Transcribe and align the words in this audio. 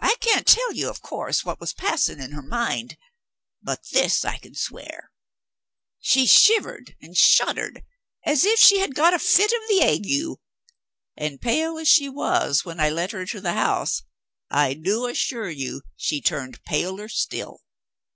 I 0.00 0.14
can't 0.20 0.46
tell 0.46 0.72
you, 0.72 0.88
of 0.88 1.02
course, 1.02 1.44
what 1.44 1.60
was 1.60 1.74
passing 1.74 2.18
in 2.18 2.32
her 2.32 2.40
mind. 2.40 2.96
But 3.62 3.88
this 3.92 4.24
I 4.24 4.38
can 4.38 4.54
swear; 4.54 5.12
she 6.00 6.24
shivered 6.24 6.96
and 7.02 7.14
shuddered 7.14 7.84
as 8.24 8.46
if 8.46 8.58
she 8.58 8.78
had 8.78 8.94
got 8.94 9.12
a 9.12 9.18
fit 9.18 9.52
of 9.52 9.68
the 9.68 9.82
ague; 9.82 10.38
and 11.14 11.42
pale 11.42 11.76
as 11.76 11.88
she 11.88 12.08
was 12.08 12.64
when 12.64 12.80
I 12.80 12.88
let 12.88 13.10
her 13.10 13.20
into 13.20 13.42
the 13.42 13.52
house, 13.52 14.00
I 14.50 14.72
do 14.72 15.04
assure 15.06 15.50
you 15.50 15.82
she 15.94 16.22
turned 16.22 16.62
paler 16.64 17.10
still. 17.10 17.60